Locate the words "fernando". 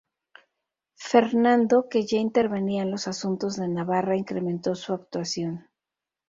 0.97-1.87